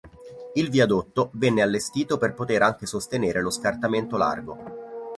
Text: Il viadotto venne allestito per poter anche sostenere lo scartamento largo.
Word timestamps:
Il 0.55 0.71
viadotto 0.71 1.29
venne 1.33 1.61
allestito 1.61 2.17
per 2.17 2.33
poter 2.33 2.63
anche 2.63 2.87
sostenere 2.87 3.39
lo 3.39 3.51
scartamento 3.51 4.17
largo. 4.17 4.57